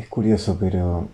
Es 0.00 0.08
curioso, 0.08 0.56
pero 0.58 1.08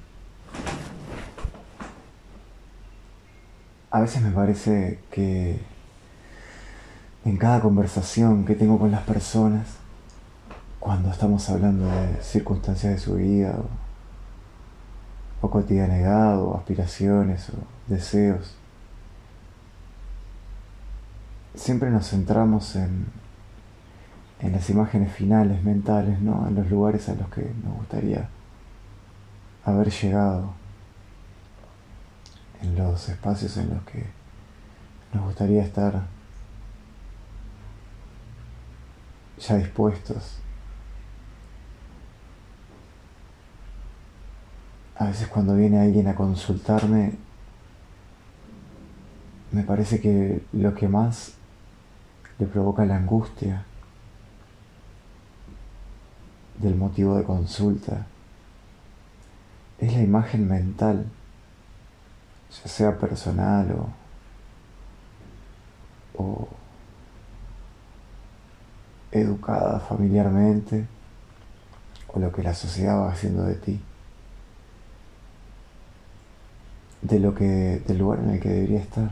a 3.90 4.00
veces 4.00 4.22
me 4.22 4.30
parece 4.30 5.00
que 5.10 5.58
en 7.24 7.36
cada 7.36 7.60
conversación 7.60 8.44
que 8.44 8.54
tengo 8.54 8.78
con 8.78 8.92
las 8.92 9.02
personas, 9.02 9.66
cuando 10.78 11.10
estamos 11.10 11.50
hablando 11.50 11.88
de 11.88 12.22
circunstancias 12.22 12.92
de 12.92 13.00
su 13.00 13.16
vida, 13.16 13.56
o, 15.42 15.46
o 15.46 15.50
cotidianidad, 15.50 16.40
o 16.40 16.56
aspiraciones, 16.56 17.50
o 17.50 17.54
deseos, 17.88 18.54
siempre 21.56 21.90
nos 21.90 22.08
centramos 22.08 22.76
en, 22.76 23.06
en 24.42 24.52
las 24.52 24.70
imágenes 24.70 25.12
finales 25.12 25.64
mentales, 25.64 26.20
¿no? 26.20 26.46
en 26.46 26.54
los 26.54 26.70
lugares 26.70 27.08
a 27.08 27.16
los 27.16 27.28
que 27.30 27.52
nos 27.64 27.78
gustaría 27.78 28.28
haber 29.66 29.90
llegado, 29.90 30.54
en 32.62 32.76
los 32.76 33.08
espacios 33.08 33.56
en 33.56 33.70
los 33.70 33.82
que 33.82 34.06
nos 35.12 35.24
gustaría 35.24 35.62
estar 35.62 36.06
ya 39.38 39.56
dispuestos. 39.56 40.38
A 44.98 45.06
veces 45.06 45.28
cuando 45.28 45.54
viene 45.54 45.80
alguien 45.80 46.08
a 46.08 46.14
consultarme, 46.14 47.14
me 49.50 49.62
parece 49.64 50.00
que 50.00 50.42
lo 50.52 50.74
que 50.74 50.88
más 50.88 51.34
le 52.38 52.46
provoca 52.46 52.86
la 52.86 52.96
angustia 52.96 53.64
del 56.58 56.76
motivo 56.76 57.16
de 57.16 57.24
consulta 57.24 58.06
es 59.78 59.92
la 59.92 60.02
imagen 60.02 60.48
mental, 60.48 61.06
ya 62.62 62.68
sea 62.68 62.98
personal 62.98 63.72
o, 66.16 66.22
o 66.22 66.48
educada 69.12 69.80
familiarmente 69.80 70.86
o 72.08 72.18
lo 72.18 72.32
que 72.32 72.42
la 72.42 72.54
sociedad 72.54 72.98
va 72.98 73.12
haciendo 73.12 73.44
de 73.44 73.54
ti, 73.54 73.80
de 77.02 77.20
lo 77.20 77.34
que, 77.34 77.82
del 77.86 77.98
lugar 77.98 78.20
en 78.20 78.30
el 78.30 78.40
que 78.40 78.48
debería 78.48 78.80
estar. 78.80 79.10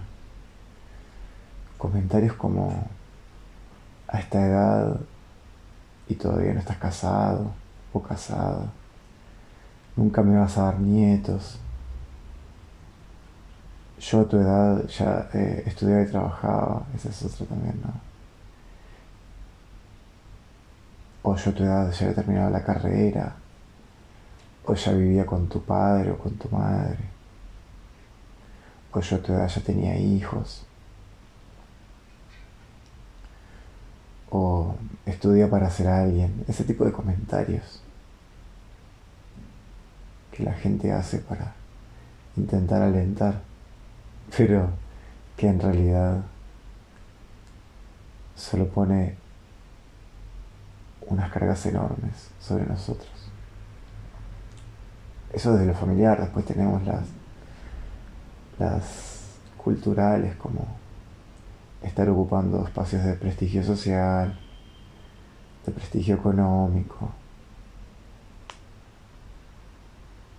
Comentarios 1.79 2.35
como 2.35 2.89
a 4.09 4.19
esta 4.19 4.47
edad 4.47 5.01
y 6.09 6.15
todavía 6.15 6.55
no 6.55 6.61
estás 6.61 6.79
casado 6.79 7.53
o 7.93 8.03
casada, 8.03 8.73
nunca 9.97 10.23
me 10.23 10.39
vas 10.39 10.57
a 10.59 10.65
dar 10.65 10.81
nietos. 10.81 11.59
Yo 14.01 14.21
a 14.21 14.29
tu 14.29 14.37
edad 14.37 14.87
ya 14.89 15.31
eh, 15.33 15.63
estudiaba 15.67 16.03
y 16.03 16.07
trabajaba, 16.07 16.87
esa 16.95 17.09
es 17.09 17.25
otra 17.25 17.47
también, 17.47 17.81
¿no? 17.83 17.93
O 21.23 21.37
yo 21.37 21.51
a 21.51 21.55
tu 21.55 21.63
edad 21.65 21.91
ya 21.93 22.07
había 22.07 22.15
terminado 22.15 22.51
la 22.51 22.65
carrera, 22.65 23.37
o 24.67 24.75
ya 24.75 24.93
vivía 24.93 25.25
con 25.27 25.49
tu 25.49 25.63
padre 25.63 26.11
o 26.11 26.19
con 26.19 26.35
tu 26.35 26.49
madre, 26.51 26.99
o 28.93 29.01
yo 29.01 29.17
a 29.17 29.21
tu 29.21 29.33
edad 29.33 29.49
ya 29.49 29.61
tenía 29.63 29.97
hijos. 29.97 30.67
o 34.37 34.75
estudia 35.07 35.49
para 35.49 35.71
ser 35.71 35.87
alguien, 35.87 36.45
ese 36.49 36.65
tipo 36.65 36.85
de 36.85 36.91
comentarios 36.91 37.81
que 40.35 40.43
la 40.43 40.53
gente 40.53 40.91
hace 40.91 41.19
para 41.19 41.55
intentar 42.37 42.83
alentar, 42.83 43.41
pero 44.37 44.69
que 45.37 45.47
en 45.47 45.61
realidad 45.61 46.23
solo 48.35 48.67
pone 48.69 49.17
unas 51.07 51.31
cargas 51.31 51.65
enormes 51.67 52.31
sobre 52.41 52.67
nosotros. 52.67 53.09
Eso 55.33 55.53
desde 55.53 55.67
lo 55.67 55.75
familiar, 55.75 56.21
después 56.21 56.45
tenemos 56.45 56.85
las, 56.85 57.07
las 58.59 59.39
culturales 59.57 60.35
como 60.37 60.67
estar 61.83 62.09
ocupando 62.09 62.65
espacios 62.65 63.05
de 63.05 63.15
prestigio 63.15 63.63
social, 63.63 64.37
de 65.65 65.73
prestigio 65.73 66.17
económico. 66.17 67.13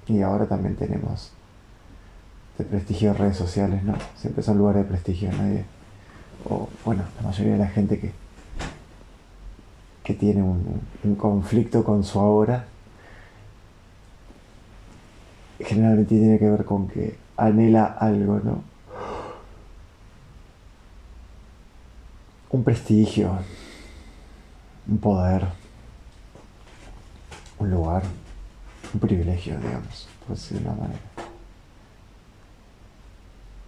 Y 0.08 0.22
ahora 0.22 0.46
también 0.46 0.76
tenemos 0.76 1.32
de 2.58 2.64
prestigio 2.64 3.12
de 3.12 3.18
redes 3.18 3.38
sociales, 3.38 3.84
¿no? 3.84 3.96
Siempre 4.16 4.44
son 4.44 4.58
lugares 4.58 4.84
de 4.84 4.90
prestigio, 4.90 5.32
nadie. 5.32 5.66
O 6.50 6.70
bueno, 6.84 7.04
la 7.18 7.28
mayoría 7.30 7.54
de 7.54 7.60
la 7.60 7.68
gente 7.68 8.00
que, 8.00 8.12
que 10.04 10.14
tiene 10.14 10.44
un, 10.44 10.82
un 11.04 11.16
conflicto 11.16 11.84
con 11.84 12.04
su 12.04 12.20
ahora, 12.20 12.66
generalmente 15.60 16.16
tiene 16.18 16.38
que 16.38 16.50
ver 16.50 16.66
con 16.66 16.88
que 16.88 17.18
anhela 17.38 17.86
algo, 17.86 18.40
¿no? 18.44 18.76
un 22.56 22.64
prestigio, 22.64 23.38
un 24.88 24.98
poder, 24.98 25.46
un 27.60 27.70
lugar, 27.70 28.04
un 28.96 29.00
privilegio, 29.00 29.60
digamos, 29.60 30.08
por 30.26 30.38
decirlo 30.38 30.62
de 30.62 30.70
una 30.70 30.82
manera. 30.82 31.02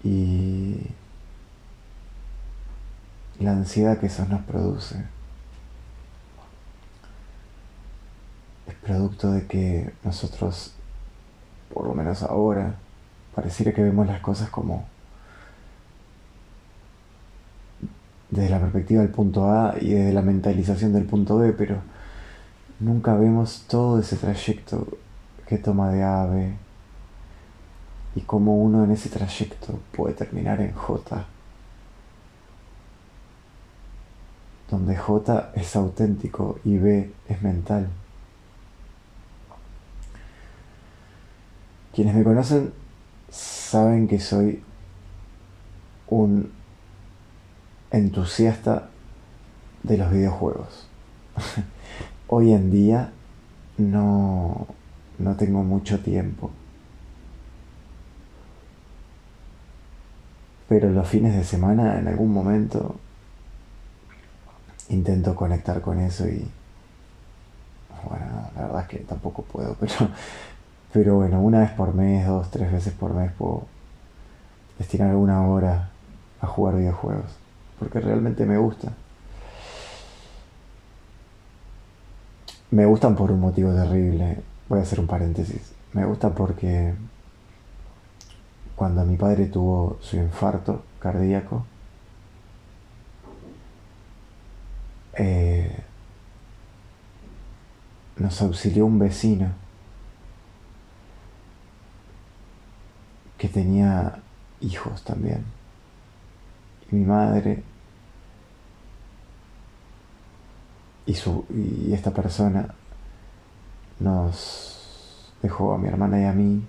Y 0.04 0.78
la 3.40 3.52
ansiedad 3.52 4.00
que 4.00 4.06
eso 4.06 4.26
nos 4.26 4.42
produce 4.44 5.04
es 8.68 8.76
producto 8.76 9.32
de 9.32 9.46
que 9.48 9.92
nosotros, 10.04 10.74
por 11.74 11.86
lo 11.86 11.94
menos 11.94 12.24
ahora, 12.24 12.76
pareciera 13.36 13.74
que 13.74 13.84
vemos 13.84 14.08
las 14.08 14.22
cosas 14.22 14.50
como 14.50 14.88
desde 18.30 18.50
la 18.50 18.60
perspectiva 18.60 19.02
del 19.02 19.12
punto 19.12 19.50
A 19.50 19.76
y 19.80 19.90
desde 19.90 20.14
la 20.14 20.22
mentalización 20.22 20.94
del 20.94 21.06
punto 21.06 21.38
B, 21.38 21.52
pero 21.52 21.82
nunca 22.80 23.16
vemos 23.16 23.66
todo 23.68 24.00
ese 24.00 24.16
trayecto 24.16 24.88
que 25.48 25.58
toma 25.58 25.90
de 25.92 26.04
A 26.04 26.24
a 26.24 26.26
B 26.28 26.54
y 28.16 28.22
cómo 28.22 28.58
uno 28.58 28.84
en 28.84 28.92
ese 28.92 29.10
trayecto 29.10 29.80
puede 29.92 30.14
terminar 30.14 30.60
en 30.60 30.74
J, 30.74 31.26
donde 34.70 34.98
J 34.98 35.52
es 35.56 35.76
auténtico 35.76 36.60
y 36.64 36.78
B 36.78 37.12
es 37.30 37.42
mental. 37.42 37.90
Quienes 41.94 42.16
me 42.16 42.24
conocen 42.24 42.74
saben 43.30 44.08
que 44.08 44.20
soy 44.20 44.64
un 46.08 46.52
entusiasta 47.92 48.90
de 49.84 49.98
los 49.98 50.12
videojuegos. 50.12 50.88
Hoy 52.28 52.52
en 52.52 52.72
día 52.72 53.14
no, 53.78 54.68
no 55.20 55.36
tengo 55.36 55.64
mucho 55.64 56.00
tiempo. 56.00 56.52
Pero 60.70 60.90
los 60.90 61.08
fines 61.08 61.36
de 61.36 61.44
semana, 61.44 61.98
en 62.00 62.08
algún 62.08 62.32
momento, 62.34 62.96
intento 64.90 65.36
conectar 65.36 65.82
con 65.82 66.00
eso 66.00 66.28
y... 66.28 66.48
Bueno, 68.08 68.26
la 68.56 68.62
verdad 68.62 68.82
es 68.82 68.88
que 68.88 68.98
tampoco 69.00 69.42
puedo, 69.44 69.76
pero, 69.80 70.10
pero 70.94 71.16
bueno, 71.16 71.42
una 71.42 71.60
vez 71.60 71.72
por 71.72 71.94
mes, 71.94 72.26
dos, 72.28 72.50
tres 72.52 72.72
veces 72.72 72.94
por 72.94 73.14
mes 73.14 73.32
puedo 73.34 73.66
destinar 74.78 75.10
alguna 75.10 75.46
hora 75.48 75.90
a 76.42 76.48
jugar 76.48 76.76
videojuegos 76.76 77.48
porque 77.80 78.00
realmente 78.00 78.46
me 78.46 78.58
gusta. 78.58 78.92
Me 82.72 82.86
gustan 82.86 83.16
por 83.16 83.32
un 83.32 83.40
motivo 83.40 83.74
terrible. 83.74 84.42
Voy 84.70 84.80
a 84.80 84.82
hacer 84.84 85.00
un 85.00 85.08
paréntesis. 85.08 85.74
Me 85.94 86.06
gusta 86.06 86.34
porque 86.34 86.94
cuando 88.76 89.04
mi 89.06 89.18
padre 89.18 89.48
tuvo 89.48 89.98
su 90.02 90.18
infarto 90.18 90.84
cardíaco, 91.00 91.66
eh, 95.14 95.84
nos 98.18 98.42
auxilió 98.42 98.86
un 98.86 99.00
vecino 99.00 99.52
que 103.38 103.48
tenía 103.48 104.20
hijos 104.62 105.04
también 105.04 105.58
mi 106.92 107.04
madre 107.04 107.64
y, 111.06 111.14
su, 111.14 111.46
y 111.50 111.94
esta 111.94 112.12
persona 112.12 112.74
nos, 114.00 114.78
dejó 115.42 115.74
a 115.74 115.78
mi 115.78 115.88
hermana 115.88 116.20
y 116.20 116.26
a 116.26 116.34
mí 116.34 116.66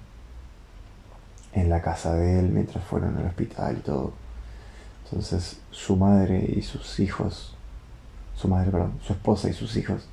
en 1.53 1.71
la 1.71 1.83
casa 1.83 2.15
de 2.15 2.41
él 2.41 2.51
mientras 2.51 2.85
fueron 2.85 3.17
al 3.17 3.27
hospital 3.27 3.79
y 3.79 3.81
todo. 3.81 4.13
Entonces 5.05 5.61
su 5.71 5.97
madre 5.97 6.45
y 6.57 6.63
sus 6.63 7.01
hijos, 7.01 7.57
su 8.37 8.49
madre, 8.49 8.71
perdón, 8.71 8.99
su 9.03 9.13
esposa 9.13 9.49
y 9.49 9.53
sus 9.53 9.77
hijos 9.77 10.07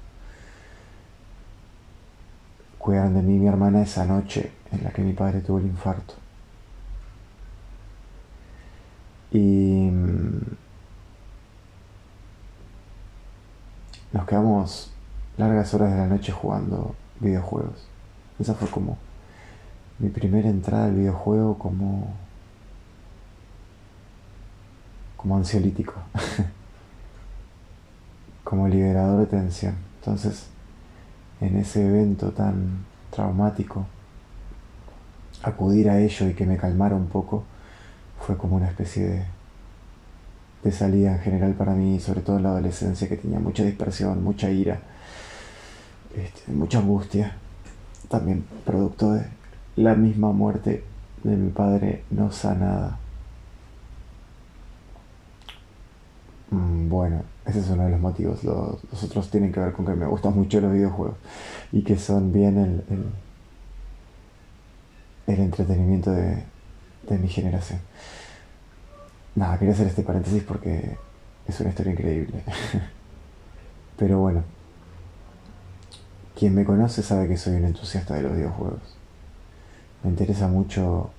cuidaron 2.80 3.16
de 3.16 3.22
mí 3.22 3.36
y 3.36 3.40
mi 3.40 3.48
hermana 3.48 3.82
esa 3.82 4.06
noche 4.06 4.52
en 4.72 4.84
la 4.84 4.92
que 4.92 5.02
mi 5.02 5.14
padre 5.14 5.42
tuvo 5.42 5.58
el 5.58 5.66
infarto. 5.66 6.14
Y 9.32 9.90
mm, 9.92 10.42
nos 14.14 14.26
quedamos 14.26 14.92
largas 15.38 15.74
horas 15.74 15.92
de 15.92 15.98
la 15.98 16.08
noche 16.08 16.32
jugando 16.32 16.96
videojuegos. 17.20 17.88
Esa 18.40 18.54
fue 18.54 18.68
como 18.70 18.98
mi 20.00 20.10
primera 20.10 20.50
entrada 20.50 20.86
al 20.86 20.96
videojuego 20.96 21.58
como 21.58 22.14
como 25.16 25.38
ansiolítico, 25.38 25.94
como 28.44 28.68
liberador 28.68 29.22
de 29.22 29.26
tensión. 29.26 29.74
Entonces, 30.00 30.46
en 31.42 31.58
ese 31.58 31.88
evento 31.88 32.32
tan 32.32 32.86
traumático, 33.10 33.88
acudir 35.42 35.90
a 35.90 36.00
ello 36.00 36.30
y 36.30 36.36
que 36.36 36.46
me 36.46 36.58
calmara 36.58 36.96
un 36.96 37.08
poco 37.08 37.44
fue 38.20 38.38
como 38.38 38.56
una 38.56 38.68
especie 38.68 39.04
de, 39.08 39.26
de 40.64 40.72
salida 40.72 41.14
en 41.14 41.20
general 41.20 41.54
para 41.54 41.74
mí, 41.74 42.00
sobre 42.00 42.22
todo 42.22 42.38
en 42.38 42.44
la 42.44 42.50
adolescencia 42.50 43.10
que 43.10 43.18
tenía 43.18 43.40
mucha 43.40 43.64
dispersión, 43.64 44.24
mucha 44.24 44.52
ira, 44.52 44.80
este, 46.18 46.52
mucha 46.52 46.80
angustia, 46.80 47.36
también 48.10 48.46
producto 48.66 49.14
de 49.14 49.26
la 49.76 49.96
misma 49.96 50.32
muerte 50.32 50.84
de 51.24 51.36
mi 51.36 51.50
padre 51.52 52.04
no 52.12 52.32
sanada. 52.32 53.00
Mm, 56.52 56.90
bueno, 56.90 57.24
ese 57.46 57.60
es 57.60 57.70
uno 57.70 57.84
de 57.84 57.90
los 57.90 58.00
motivos. 58.00 58.44
Los, 58.44 59.04
otros 59.04 59.30
tienen 59.30 59.52
que 59.52 59.60
ver 59.60 59.74
con 59.74 59.86
que 59.86 59.94
me 59.94 60.06
gustan 60.06 60.36
mucho 60.36 60.62
los 60.62 60.72
videojuegos 60.72 61.18
y 61.72 61.82
que 61.84 61.98
son 61.98 62.32
bien 62.32 62.58
el, 62.58 62.84
el, 65.28 65.40
entretenimiento 65.40 66.12
de, 66.12 66.44
de 67.10 67.18
mi 67.18 67.28
generación. 67.28 67.80
Nada, 69.36 69.58
quería 69.58 69.74
hacer 69.74 69.88
este 69.88 70.04
paréntesis 70.04 70.44
porque 70.44 70.98
es 71.48 71.60
una 71.60 71.70
historia 71.70 71.94
increíble. 71.94 72.44
Pero 73.98 74.20
bueno, 74.20 74.44
quien 76.36 76.54
me 76.54 76.66
conoce 76.66 77.02
sabe 77.02 77.28
que 77.28 77.38
soy 77.38 77.56
un 77.56 77.66
entusiasta 77.66 78.16
de 78.16 78.24
los 78.24 78.36
videojuegos. 78.36 78.98
Me 80.04 80.10
interesa 80.10 80.48
mucho 80.48 81.10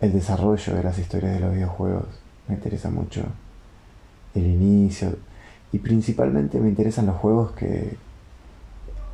el 0.00 0.12
desarrollo 0.12 0.74
de 0.74 0.82
las 0.82 0.98
historias 0.98 1.34
de 1.34 1.40
los 1.40 1.54
videojuegos. 1.54 2.06
Me 2.48 2.54
interesa 2.54 2.90
mucho 2.90 3.24
el 4.34 4.46
inicio. 4.46 5.16
Y 5.72 5.78
principalmente 5.78 6.60
me 6.60 6.68
interesan 6.68 7.06
los 7.06 7.16
juegos 7.16 7.52
que 7.52 7.96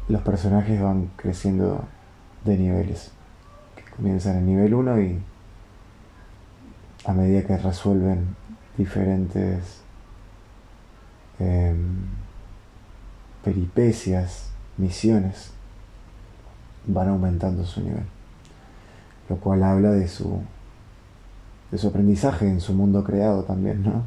los 0.09 0.23
personajes 0.23 0.81
van 0.81 1.11
creciendo 1.17 1.85
de 2.45 2.57
niveles. 2.57 3.11
Que 3.77 3.85
comienzan 3.97 4.37
en 4.37 4.47
nivel 4.47 4.75
1 4.75 5.01
y 5.01 5.23
a 7.05 7.13
medida 7.13 7.47
que 7.47 7.57
resuelven 7.57 8.37
diferentes 8.77 9.81
em, 11.39 12.07
peripecias, 13.43 14.51
misiones, 14.77 15.51
van 16.87 17.09
aumentando 17.09 17.65
su 17.65 17.81
nivel. 17.81 18.05
Lo 19.29 19.37
cual 19.37 19.63
habla 19.63 19.91
de 19.91 20.09
su, 20.09 20.41
de 21.71 21.79
su 21.79 21.89
aprendizaje 21.89 22.49
en 22.49 22.61
su 22.61 22.73
mundo 22.73 23.05
creado 23.05 23.45
también, 23.45 23.83
¿no? 23.83 24.05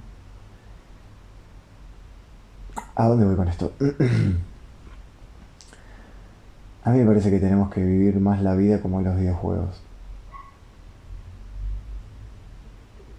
¿A 2.96 3.08
dónde 3.08 3.26
voy 3.26 3.36
con 3.36 3.48
esto? 3.48 3.72
A 6.84 6.90
mí 6.90 6.98
me 6.98 7.06
parece 7.06 7.30
que 7.30 7.40
tenemos 7.40 7.72
que 7.72 7.84
vivir 7.84 8.20
más 8.20 8.42
la 8.42 8.56
vida 8.56 8.82
como 8.82 9.02
los 9.02 9.16
videojuegos. 9.16 9.82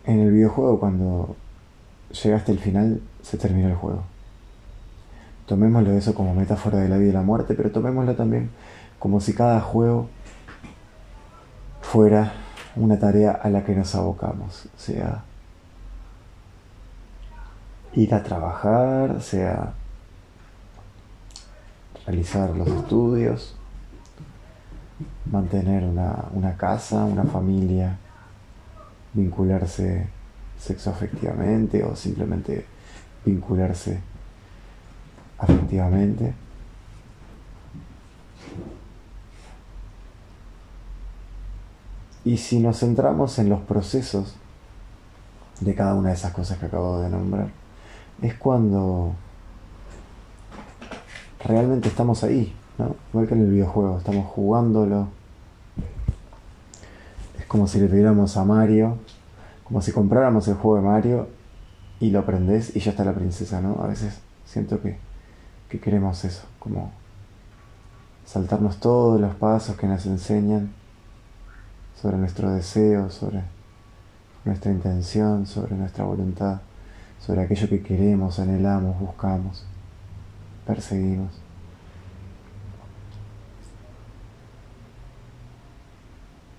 En 0.05 0.19
el 0.19 0.33
videojuego 0.33 0.81
cuando 0.81 1.37
llegaste 2.11 2.51
al 2.51 2.59
final 2.59 3.01
se 3.23 3.39
termina 3.39 3.69
el 3.69 3.77
juego. 3.77 4.03
Tomémoslo 5.53 5.93
eso 5.93 6.15
como 6.15 6.35
metáfora 6.35 6.79
de 6.79 6.89
la 6.89 6.97
vida 6.97 7.11
y 7.11 7.13
la 7.13 7.21
muerte, 7.21 7.53
pero 7.53 7.71
tomémoslo 7.71 8.17
también 8.17 8.49
como 8.99 9.21
si 9.21 9.35
cada 9.35 9.61
juego 9.61 10.09
fuera 11.83 12.33
una 12.75 12.99
tarea 12.99 13.33
a 13.33 13.51
la 13.51 13.63
que 13.63 13.75
nos 13.75 13.95
abocamos, 13.95 14.67
sea 14.79 15.25
ir 17.93 18.15
a 18.15 18.23
trabajar, 18.23 19.21
sea 19.21 19.75
realizar 22.07 22.57
los 22.57 22.69
estudios, 22.69 23.55
mantener 25.31 25.85
una, 25.85 26.31
una 26.33 26.57
casa, 26.57 27.05
una 27.05 27.25
familia, 27.25 27.99
vincularse 29.13 30.09
sexoafectivamente 30.59 31.85
o 31.85 31.95
simplemente 31.95 32.65
vincularse 33.27 34.12
afectivamente. 35.43 36.35
Y 42.25 42.37
si 42.37 42.61
nos 42.61 42.79
centramos 42.79 43.39
en 43.39 43.49
los 43.49 43.61
procesos 43.61 44.37
de 45.61 45.75
cada 45.75 45.95
una 45.95 46.11
de 46.11 46.15
esas 46.15 46.33
cosas 46.33 46.59
que 46.59 46.67
acabo 46.67 47.01
de 47.01 47.11
nombrar, 47.11 47.49
es 48.23 48.35
cuando 48.35 49.15
realmente 51.45 51.89
estamos 51.89 52.23
ahí, 52.23 52.55
¿no? 52.79 52.95
Igual 53.11 53.27
que 53.27 53.35
en 53.35 53.41
el 53.41 53.51
videojuego, 53.51 53.99
estamos 53.99 54.27
jugándolo. 54.27 55.09
Es 57.39 57.45
como 57.47 57.67
si 57.67 57.81
le 57.81 57.89
pidiéramos 57.89 58.37
a 58.37 58.45
Mario, 58.45 58.99
como 59.65 59.83
si 59.83 59.91
compráramos 59.91 60.47
el 60.47 60.55
juego 60.55 60.77
de 60.77 60.83
Mario 60.83 61.29
y 61.99 62.11
lo 62.11 62.21
aprendes 62.21 62.77
y 62.77 62.81
ya 62.81 62.93
está 62.93 63.05
la 63.05 63.15
princesa, 63.15 63.61
¿no? 63.61 63.83
A 63.83 63.89
veces 63.89 64.21
siento 64.45 64.81
que, 64.81 64.99
que 65.73 65.81
queremos 65.81 66.23
eso, 66.27 66.43
como 66.59 66.93
saltarnos 68.27 68.79
todos 68.79 69.19
los 69.19 69.35
pasos 69.37 69.75
que 69.75 69.87
nos 69.87 70.05
enseñan 70.05 70.71
sobre 71.99 72.19
nuestro 72.19 72.51
deseo, 72.51 73.09
sobre 73.09 73.43
nuestra 74.45 74.71
intención, 74.71 75.47
sobre 75.47 75.75
nuestra 75.75 76.05
voluntad, 76.05 76.61
sobre 77.21 77.41
aquello 77.41 77.71
que 77.71 77.83
queremos, 77.83 78.39
anhelamos, 78.39 79.01
buscamos, 79.01 79.65
perseguimos. 80.67 81.41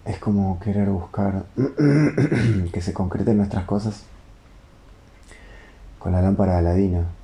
Es 0.06 0.18
como 0.18 0.60
querer 0.60 0.90
buscar 0.90 1.46
que 2.74 2.82
se 2.82 2.94
concreten 2.94 3.38
nuestras 3.38 3.66
cosas 3.66 4.06
con 6.00 6.14
la 6.14 6.22
lámpara 6.22 6.54
de 6.54 6.58
Aladino. 6.58 7.23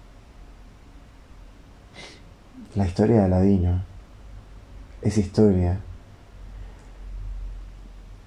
La 2.79 2.85
historia 2.85 3.17
de 3.17 3.23
Aladino, 3.25 3.83
esa 5.01 5.19
historia 5.19 5.81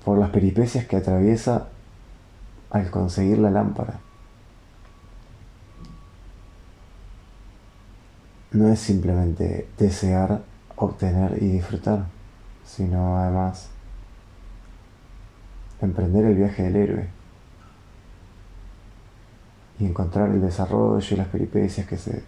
por 0.05 0.19
las 0.19 0.29
peripecias 0.29 0.85
que 0.85 0.97
atraviesa 0.97 1.69
al 2.69 2.91
conseguir 2.91 3.39
la 3.39 3.51
lámpara. 3.51 4.01
No 8.51 8.69
es 8.69 8.79
simplemente 8.79 9.69
desear, 9.79 10.43
obtener 10.77 11.43
y 11.43 11.49
disfrutar, 11.53 12.05
sino 12.67 13.17
además 13.17 13.71
emprender 15.81 16.27
el 16.27 16.35
viaje 16.35 16.65
del 16.65 16.77
héroe 16.77 17.09
y 19.79 19.87
encontrar 19.87 20.29
el 20.29 20.43
desarrollo 20.43 21.07
y 21.11 21.17
las 21.17 21.29
peripecias 21.29 21.87
que 21.87 21.97
se, 21.97 22.23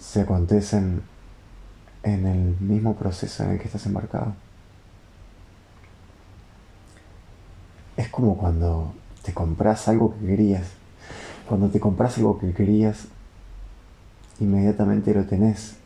se 0.00 0.22
acontecen 0.22 1.02
en 2.02 2.26
el 2.26 2.56
mismo 2.60 2.96
proceso 2.96 3.44
en 3.44 3.50
el 3.50 3.58
que 3.58 3.66
estás 3.66 3.86
embarcado. 3.86 4.34
Es 7.96 8.08
como 8.08 8.36
cuando 8.36 8.94
te 9.22 9.34
compras 9.34 9.86
algo 9.88 10.18
que 10.18 10.26
querías. 10.26 10.68
Cuando 11.46 11.68
te 11.68 11.78
compras 11.78 12.16
algo 12.16 12.38
que 12.38 12.52
querías, 12.52 13.08
inmediatamente 14.40 15.12
lo 15.12 15.24
tenés. 15.24 15.76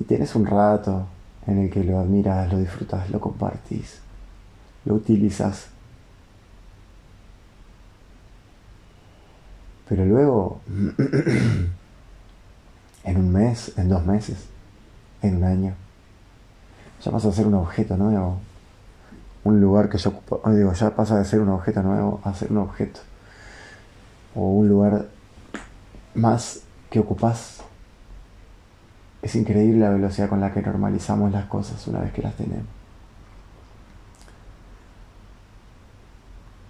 Y 0.00 0.04
tenés 0.04 0.34
un 0.34 0.46
rato 0.46 1.06
en 1.46 1.58
el 1.58 1.70
que 1.70 1.84
lo 1.84 1.98
admiras, 1.98 2.52
lo 2.52 2.58
disfrutas, 2.58 3.08
lo 3.10 3.20
compartís, 3.20 4.00
lo 4.84 4.94
utilizas. 4.94 5.68
Pero 9.88 10.04
luego, 10.04 10.60
en 13.08 13.16
un 13.16 13.32
mes, 13.32 13.72
en 13.78 13.88
dos 13.88 14.04
meses, 14.04 14.36
en 15.22 15.36
un 15.38 15.44
año. 15.44 15.74
Ya 17.02 17.10
pasa 17.10 17.28
a 17.28 17.32
ser 17.32 17.46
un 17.46 17.54
objeto 17.54 17.96
nuevo. 17.96 18.38
Un 19.44 19.60
lugar 19.60 19.88
que 19.88 19.96
yo 19.96 20.10
ocupo, 20.10 20.42
digo, 20.50 20.72
ya 20.74 20.94
pasa 20.94 21.18
de 21.18 21.24
ser 21.24 21.40
un 21.40 21.48
objeto 21.48 21.82
nuevo 21.82 22.20
a 22.22 22.34
ser 22.34 22.52
un 22.52 22.58
objeto. 22.58 23.00
O 24.34 24.50
un 24.52 24.68
lugar 24.68 25.06
más 26.14 26.60
que 26.90 27.00
ocupás. 27.00 27.62
Es 29.22 29.34
increíble 29.34 29.80
la 29.80 29.90
velocidad 29.90 30.28
con 30.28 30.40
la 30.40 30.52
que 30.52 30.60
normalizamos 30.60 31.32
las 31.32 31.46
cosas 31.46 31.86
una 31.88 32.00
vez 32.00 32.12
que 32.12 32.22
las 32.22 32.34
tenemos. 32.34 32.66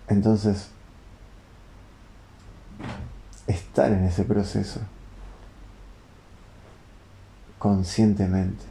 Entonces, 0.07 0.71
estar 3.49 3.93
en 3.93 4.05
ese 4.05 4.25
proceso 4.25 4.81
conscientemente, 7.59 8.65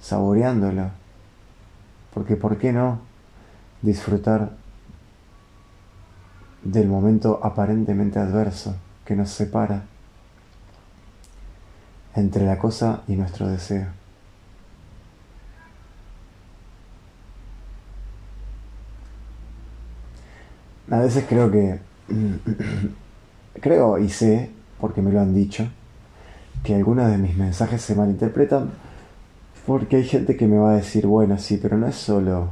saboreándolo, 0.00 0.90
porque 2.14 2.36
¿por 2.36 2.58
qué 2.58 2.72
no 2.72 3.00
disfrutar 3.82 4.52
del 6.62 6.88
momento 6.88 7.40
aparentemente 7.42 8.18
adverso 8.18 8.76
que 9.04 9.14
nos 9.14 9.30
separa 9.30 9.84
entre 12.14 12.44
la 12.44 12.58
cosa 12.58 13.02
y 13.06 13.16
nuestro 13.16 13.46
deseo? 13.48 13.86
A 20.90 21.00
veces 21.00 21.26
creo 21.28 21.50
que, 21.50 21.80
creo 23.60 23.98
y 23.98 24.08
sé, 24.08 24.50
porque 24.80 25.02
me 25.02 25.12
lo 25.12 25.20
han 25.20 25.34
dicho, 25.34 25.68
que 26.62 26.74
algunos 26.74 27.10
de 27.10 27.18
mis 27.18 27.36
mensajes 27.36 27.82
se 27.82 27.94
malinterpretan 27.94 28.70
porque 29.66 29.96
hay 29.96 30.04
gente 30.04 30.36
que 30.36 30.46
me 30.46 30.56
va 30.56 30.72
a 30.72 30.76
decir, 30.76 31.06
bueno, 31.06 31.38
sí, 31.38 31.58
pero 31.60 31.76
no 31.76 31.86
es 31.86 31.94
solo 31.94 32.50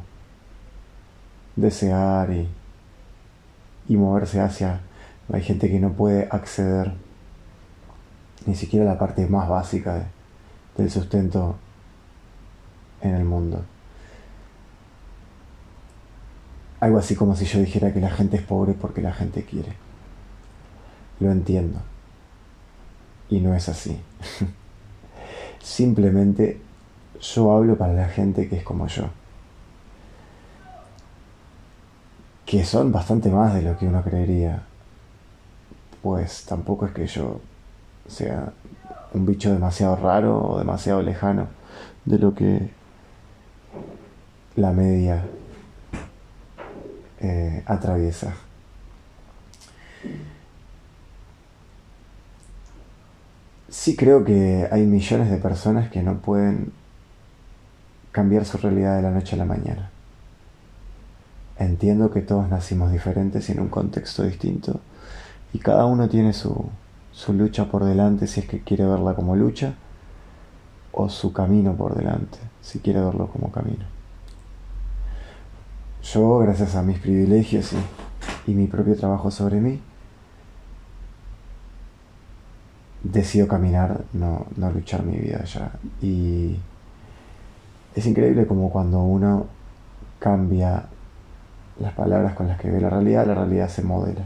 desear 1.56 2.30
y, 2.30 2.48
y 3.88 3.96
moverse 3.96 4.40
hacia... 4.40 4.80
Hay 5.32 5.42
gente 5.42 5.68
que 5.68 5.80
no 5.80 5.92
puede 5.92 6.28
acceder 6.30 6.92
ni 8.46 8.54
siquiera 8.54 8.88
a 8.88 8.94
la 8.94 8.98
parte 8.98 9.26
más 9.26 9.48
básica 9.48 10.06
del 10.76 10.90
sustento 10.90 11.56
en 13.02 13.14
el 13.14 13.24
mundo. 13.24 13.64
Algo 16.80 16.98
así 16.98 17.16
como 17.16 17.34
si 17.34 17.46
yo 17.46 17.58
dijera 17.58 17.92
que 17.92 18.00
la 18.00 18.10
gente 18.10 18.36
es 18.36 18.42
pobre 18.42 18.74
porque 18.74 19.00
la 19.00 19.12
gente 19.12 19.42
quiere. 19.42 19.72
Lo 21.18 21.32
entiendo. 21.32 21.80
Y 23.28 23.40
no 23.40 23.54
es 23.54 23.68
así. 23.68 24.00
Simplemente 25.60 26.60
yo 27.20 27.52
hablo 27.52 27.76
para 27.76 27.92
la 27.92 28.08
gente 28.08 28.48
que 28.48 28.56
es 28.56 28.62
como 28.62 28.86
yo. 28.86 29.04
Que 32.44 32.64
son 32.64 32.92
bastante 32.92 33.30
más 33.30 33.54
de 33.54 33.62
lo 33.62 33.76
que 33.76 33.86
uno 33.86 34.02
creería. 34.02 34.62
Pues 36.02 36.44
tampoco 36.44 36.86
es 36.86 36.92
que 36.92 37.06
yo 37.06 37.40
sea 38.06 38.52
un 39.12 39.26
bicho 39.26 39.52
demasiado 39.52 39.96
raro 39.96 40.40
o 40.40 40.58
demasiado 40.58 41.02
lejano 41.02 41.48
de 42.04 42.18
lo 42.18 42.34
que 42.34 42.70
la 44.54 44.72
media 44.72 45.24
eh, 47.20 47.62
atraviesa. 47.66 48.34
Sí 53.86 53.94
creo 53.94 54.24
que 54.24 54.66
hay 54.72 54.84
millones 54.84 55.30
de 55.30 55.36
personas 55.36 55.92
que 55.92 56.02
no 56.02 56.18
pueden 56.18 56.72
cambiar 58.10 58.44
su 58.44 58.58
realidad 58.58 58.96
de 58.96 59.02
la 59.02 59.12
noche 59.12 59.36
a 59.36 59.38
la 59.38 59.44
mañana. 59.44 59.90
Entiendo 61.56 62.10
que 62.10 62.20
todos 62.20 62.48
nacimos 62.48 62.90
diferentes 62.90 63.48
y 63.48 63.52
en 63.52 63.60
un 63.60 63.68
contexto 63.68 64.24
distinto 64.24 64.80
y 65.52 65.60
cada 65.60 65.86
uno 65.86 66.08
tiene 66.08 66.32
su, 66.32 66.68
su 67.12 67.32
lucha 67.32 67.70
por 67.70 67.84
delante 67.84 68.26
si 68.26 68.40
es 68.40 68.48
que 68.48 68.58
quiere 68.58 68.84
verla 68.84 69.14
como 69.14 69.36
lucha 69.36 69.74
o 70.90 71.08
su 71.08 71.32
camino 71.32 71.76
por 71.76 71.94
delante 71.94 72.38
si 72.62 72.80
quiere 72.80 73.00
verlo 73.00 73.28
como 73.28 73.52
camino. 73.52 73.84
Yo, 76.02 76.38
gracias 76.38 76.74
a 76.74 76.82
mis 76.82 76.98
privilegios 76.98 77.72
y, 78.48 78.52
mi 78.52 78.66
propio 78.66 78.96
trabajo 78.96 79.30
sobre 79.30 79.60
mí, 79.60 79.80
decido 83.12 83.46
caminar, 83.48 84.04
no, 84.12 84.46
no 84.56 84.70
luchar 84.70 85.02
mi 85.02 85.16
vida 85.16 85.44
ya. 85.44 85.72
Y 86.00 86.58
es 87.94 88.06
increíble 88.06 88.46
como 88.46 88.70
cuando 88.70 89.00
uno 89.02 89.46
cambia 90.18 90.86
las 91.78 91.92
palabras 91.92 92.34
con 92.34 92.48
las 92.48 92.58
que 92.58 92.70
ve 92.70 92.80
la 92.80 92.90
realidad, 92.90 93.26
la 93.26 93.34
realidad 93.34 93.68
se 93.68 93.82
modela. 93.82 94.24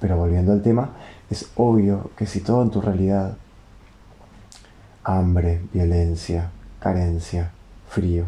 Pero 0.00 0.16
volviendo 0.16 0.52
al 0.52 0.62
tema, 0.62 0.90
es 1.30 1.50
obvio 1.56 2.10
que 2.16 2.26
si 2.26 2.40
todo 2.40 2.62
en 2.62 2.70
tu 2.70 2.80
realidad, 2.80 3.36
hambre, 5.04 5.62
violencia, 5.72 6.50
carencia, 6.80 7.50
frío, 7.88 8.24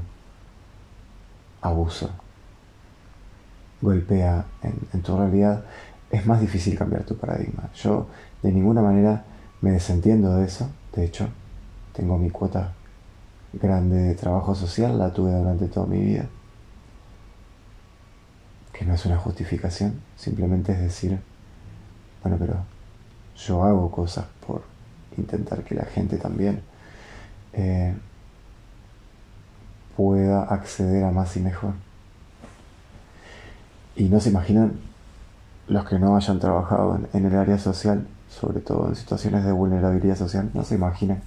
abuso 1.61 2.11
golpea 3.85 4.47
en, 4.93 5.03
tu 5.03 5.17
realidad, 5.17 5.65
es 6.11 6.27
más 6.27 6.41
difícil 6.41 6.79
cambiar 6.79 7.05
tu 7.05 7.17
paradigma. 7.17 7.71
Yo 7.75 8.09
de 8.43 8.53
ninguna 8.53 8.83
manera 8.83 9.25
me 9.61 9.73
desentiendo 9.73 10.37
de 10.37 10.47
eso. 10.47 10.71
De 10.93 11.05
hecho, 11.05 11.29
tengo 11.93 12.19
mi 12.19 12.31
cuota 12.31 12.73
grande 13.53 13.97
de 13.97 14.15
trabajo 14.15 14.55
social, 14.55 14.99
la 14.99 15.13
tuve 15.13 15.33
durante 15.33 15.67
toda 15.67 15.87
mi 15.87 15.99
vida. 15.99 16.27
Que 18.73 18.85
no 18.85 18.95
es 18.95 19.07
una 19.07 19.17
justificación, 19.17 20.01
simplemente 20.17 20.73
es 20.73 20.81
decir, 20.81 21.21
bueno, 22.23 22.37
pero 22.39 22.57
yo 23.37 23.63
hago 23.63 23.91
cosas 23.91 24.27
por 24.47 24.63
intentar 25.17 25.63
que 25.63 25.75
la 25.75 25.85
gente 25.85 26.17
también 26.17 26.63
eh, 27.53 27.95
pueda 29.97 30.43
acceder 30.45 31.05
a 31.05 31.11
más 31.11 31.37
y 31.37 31.41
mejor. 31.41 31.75
Y 33.97 34.09
no 34.09 34.19
se 34.21 34.31
imaginan 34.31 34.81
los 35.67 35.85
que 35.85 35.99
no 35.99 36.17
hayan 36.17 36.41
trabajado 36.41 36.99
en, 37.13 37.27
el 37.27 37.37
área 37.37 37.59
social, 37.59 38.07
sobre 38.29 38.61
todo 38.61 38.89
en 38.89 38.97
situaciones 38.97 39.45
de 39.45 39.53
vulnerabilidad 39.53 40.17
social, 40.17 40.51
no 40.55 40.65
se 40.65 40.75
imaginan 40.75 41.23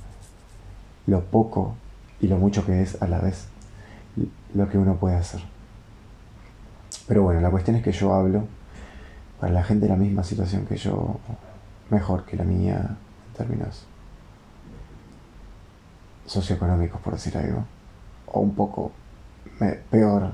lo 1.07 1.23
poco 1.23 1.75
y 2.19 2.27
lo 2.27 2.37
mucho 2.37 2.65
que 2.65 2.81
es 2.81 3.01
a 3.01 3.07
la 3.07 3.19
vez 3.19 3.47
lo 4.53 4.69
que 4.69 4.77
uno 4.77 4.95
puede 4.95 5.15
hacer. 5.15 5.41
Pero 7.07 7.23
bueno, 7.23 7.41
la 7.41 7.49
cuestión 7.49 7.77
es 7.77 7.83
que 7.83 7.91
yo 7.91 8.13
hablo 8.13 8.45
para 9.39 9.53
la 9.53 9.63
gente 9.63 9.85
en 9.85 9.91
la 9.91 9.97
misma 9.97 10.23
situación 10.23 10.65
que 10.65 10.75
yo, 10.75 11.19
mejor 11.89 12.25
que 12.25 12.35
la 12.35 12.43
mía 12.43 12.97
en 13.27 13.33
términos 13.37 13.85
socioeconómicos, 16.25 16.99
por 17.01 17.13
decir 17.13 17.37
algo 17.37 17.63
o 18.27 18.41
un 18.41 18.53
poco 18.53 18.91
peor 19.89 20.33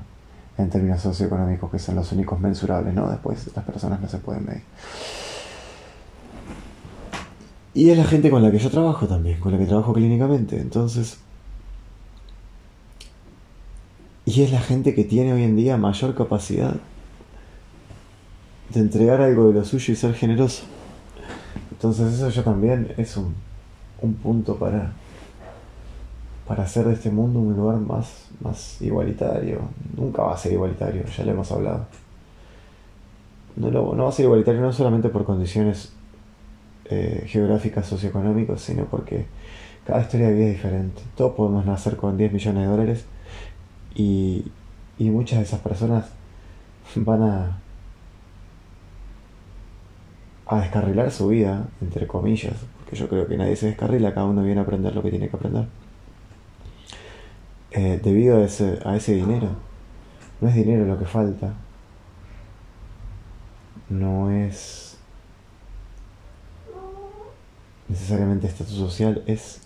en 0.57 0.69
términos 0.69 1.01
socioeconómicos, 1.01 1.72
que 1.72 1.79
son 1.79 1.95
los 1.95 2.12
únicos 2.12 2.39
mensurables, 2.39 2.93
¿no? 2.93 3.10
Después 3.10 3.50
las 3.55 3.65
personas 3.65 4.00
no 4.00 4.07
se 4.07 4.17
pueden 4.19 4.45
medir. 4.45 4.63
Y 7.74 7.89
es 7.89 7.98
la 7.98 8.05
gente 8.05 8.29
con 8.29 8.43
la 8.43 8.51
que 8.51 8.60
yo 8.60 8.69
trabajo 8.69 9.07
también, 9.07 9.39
con 9.39 9.51
la 9.51 9.57
que 9.57 9.65
trabajo 9.65 9.93
clínicamente. 9.93 10.60
Entonces, 10.60 11.17
y 14.25 14.43
es 14.43 14.51
la 14.51 14.62
gente 14.62 14.93
que 14.93 15.03
tiene 15.03 15.33
hoy 15.33 15.43
en 15.43 15.55
día 15.55 15.75
mayor 15.77 16.15
capacidad 16.15 16.75
de 18.74 18.79
entregar 18.79 19.22
algo 19.22 19.48
de 19.48 19.53
lo 19.53 19.65
suyo 19.65 19.93
y 19.93 19.95
ser 19.95 20.13
generoso. 20.13 20.63
Entonces 21.72 22.13
eso 22.13 22.29
ya 22.29 22.43
también 22.43 22.93
es 22.98 23.17
un, 23.17 23.33
un 24.01 24.13
punto 24.13 24.57
para, 24.57 24.93
para 26.48 26.64
hacer 26.64 26.86
de 26.86 26.94
este 26.94 27.10
mundo 27.10 27.40
un 27.40 27.56
lugar 27.56 27.78
más, 27.78 28.28
más 28.42 28.82
igualitario. 28.82 29.62
Nunca 29.96 30.24
va 30.24 30.34
a 30.34 30.38
ser 30.38 30.54
igualitario, 30.54 31.04
ya 31.06 31.24
lo 31.24 31.32
hemos 31.32 31.52
hablado. 31.52 31.86
No, 33.56 33.96
va 33.96 34.10
a 34.10 34.12
ser 34.12 34.26
igualitario 34.26 34.62
no 34.62 34.74
solamente 34.74 35.10
por 35.10 35.26
condiciones 35.26 35.94
eh, 36.86 37.24
geográficas, 37.28 37.86
socioeconómicas, 37.86 38.62
sino 38.62 38.86
porque 38.86 39.26
cada 39.86 40.02
historia 40.02 40.28
de 40.30 40.34
vida 40.34 40.46
es 40.48 40.54
diferente. 40.54 41.02
Todos 41.16 41.34
podemos 41.36 41.66
nacer 41.66 41.96
con 41.98 42.18
10 42.18 42.34
millones 42.34 42.64
de 42.64 42.68
dólares 42.68 43.06
y, 43.96 44.52
y 44.98 45.10
muchas 45.10 45.40
de 45.40 45.46
esas 45.46 45.60
personas 45.60 46.10
van 46.96 47.24
a, 47.24 47.60
a 50.48 50.62
descarrilar 50.62 51.12
su 51.12 51.28
vida, 51.28 51.68
entre 51.82 52.08
comillas, 52.08 52.56
porque 52.80 52.96
yo 52.96 53.08
creo 53.08 53.28
que 53.28 53.38
nadie 53.38 53.56
se 53.56 53.68
descarrila, 53.68 54.14
cada 54.14 54.26
uno 54.26 54.44
viene 54.44 54.60
a 54.60 54.64
aprender 54.64 54.96
lo 54.96 55.02
que 55.02 55.10
tiene 55.10 55.30
que 55.30 55.36
aprender. 55.36 55.68
Eh, 57.75 58.00
debido 58.03 58.38
a 58.38 58.44
ese, 58.44 58.80
a 58.86 58.96
ese 58.96 59.13
dinero. 59.13 59.50
No 60.39 60.48
es 60.48 60.56
dinero 60.56 60.86
lo 60.86 61.00
que 61.00 61.06
falta. 61.06 61.53
No 63.89 64.30
es 64.30 64.98
necesariamente 67.88 68.48
estatus 68.48 68.75
social, 68.75 69.24
es 69.25 69.62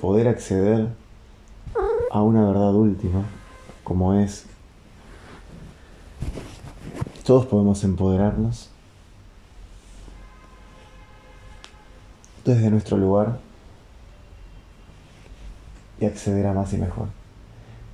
poder 0.00 0.28
acceder 0.28 0.88
a 2.10 2.22
una 2.22 2.46
verdad 2.46 2.74
última, 2.74 3.24
como 3.82 4.14
es, 4.14 4.46
todos 7.24 7.46
podemos 7.46 7.82
empoderarnos 7.84 8.70
desde 12.44 12.70
nuestro 12.70 12.96
lugar 12.96 13.38
y 16.00 16.06
acceder 16.06 16.46
a 16.46 16.52
más 16.52 16.72
y 16.72 16.78
mejor, 16.78 17.08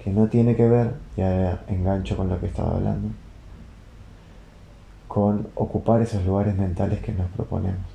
que 0.02 0.10
no 0.10 0.28
tiene 0.28 0.56
que 0.56 0.68
ver, 0.68 0.94
ya 1.16 1.62
engancho 1.68 2.16
con 2.16 2.28
lo 2.28 2.40
que 2.40 2.46
estaba 2.46 2.76
hablando, 2.76 3.08
con 5.08 5.48
ocupar 5.54 6.00
esos 6.02 6.24
lugares 6.24 6.56
mentales 6.56 7.00
que 7.00 7.12
nos 7.12 7.30
proponemos, 7.30 7.86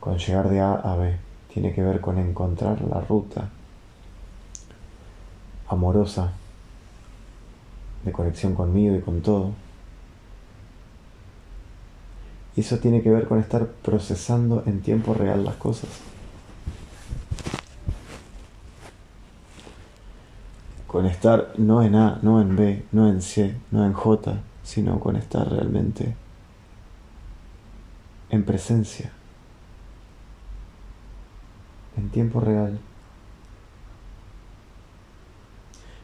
con 0.00 0.18
llegar 0.18 0.48
de 0.48 0.60
A 0.60 0.74
a 0.74 0.96
B, 0.96 1.16
tiene 1.52 1.72
que 1.74 1.82
ver 1.82 2.00
con 2.00 2.18
encontrar 2.18 2.80
la 2.82 3.00
ruta 3.00 3.48
amorosa 5.68 6.32
de 8.04 8.12
conexión 8.12 8.54
conmigo 8.54 8.94
y 8.94 9.00
con 9.00 9.20
todo. 9.20 9.52
Y 12.56 12.60
eso 12.60 12.78
tiene 12.78 13.02
que 13.02 13.10
ver 13.10 13.26
con 13.26 13.38
estar 13.38 13.66
procesando 13.66 14.62
en 14.66 14.82
tiempo 14.82 15.14
real 15.14 15.44
las 15.44 15.56
cosas. 15.56 15.88
Con 20.92 21.06
estar 21.06 21.54
no 21.56 21.82
en 21.82 21.94
A, 21.94 22.18
no 22.20 22.42
en 22.42 22.54
B, 22.54 22.84
no 22.92 23.08
en 23.08 23.22
C, 23.22 23.56
no 23.70 23.86
en 23.86 23.94
J, 23.94 24.42
sino 24.62 25.00
con 25.00 25.16
estar 25.16 25.48
realmente 25.50 26.14
en 28.28 28.44
presencia, 28.44 29.10
en 31.96 32.10
tiempo 32.10 32.40
real. 32.40 32.78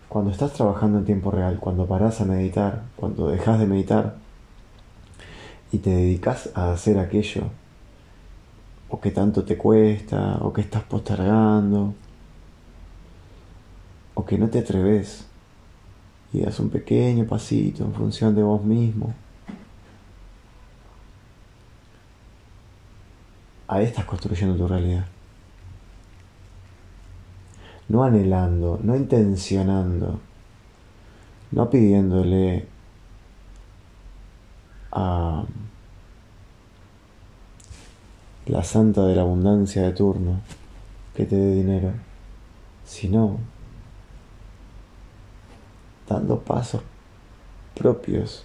Cuando 0.09 0.31
estás 0.31 0.55
trabajando 0.55 1.01
en 1.01 1.05
tiempo 1.05 1.31
real, 1.31 1.59
cuando 1.61 1.87
paras 1.87 2.23
a 2.23 2.25
meditar, 2.25 2.85
cuando 2.97 3.29
dejas 3.29 3.59
de 3.59 3.67
meditar 3.67 4.17
y 5.71 5.79
te 5.79 5.91
dedicas 5.91 6.49
a 6.55 6.73
hacer 6.73 6.99
aquello, 6.99 7.43
o 8.89 8.99
que 8.99 9.11
tanto 9.11 9.45
te 9.45 9.59
cuesta, 9.59 10.39
o 10.41 10.51
que 10.51 10.63
estás 10.63 10.83
postergando, 10.85 11.93
o 14.19 14.25
que 14.25 14.37
no 14.37 14.49
te 14.49 14.59
atreves 14.59 15.25
y 16.33 16.41
das 16.41 16.59
un 16.59 16.71
pequeño 16.71 17.25
pasito 17.25 17.85
en 17.85 17.95
función 17.95 18.35
de 18.35 18.43
vos 18.43 18.63
mismo. 18.65 19.15
Ahí 23.69 23.85
estás 23.85 24.05
construyendo 24.05 24.57
tu 24.57 24.67
realidad 24.67 25.07
no 27.89 28.05
anhelando, 28.05 28.79
no 28.83 28.95
intencionando, 28.97 30.21
no 31.51 31.71
pidiéndole 31.71 32.67
a 34.93 35.45
la 38.47 38.65
santa 38.65 39.05
de 39.07 39.17
la 39.17 39.23
abundancia 39.23 39.83
de 39.83 39.93
turno 39.93 40.41
que 41.15 41.25
te 41.25 41.37
dé 41.37 41.55
dinero, 41.55 41.93
sino 42.85 43.39
dando 46.09 46.41
pasos 46.41 46.83
propios 47.77 48.45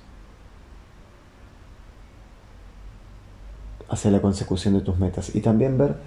hacia 3.89 4.11
la 4.11 4.21
consecución 4.21 4.73
de 4.75 4.81
tus 4.81 4.97
metas 4.97 5.35
y 5.35 5.41
también 5.41 5.77
ver 5.77 5.97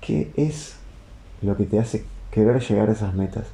qué 0.00 0.32
es 0.36 0.76
lo 1.42 1.56
que 1.56 1.66
te 1.66 1.78
hace 1.78 2.04
querer 2.30 2.60
llegar 2.60 2.88
a 2.88 2.92
esas 2.92 3.14
metas. 3.14 3.46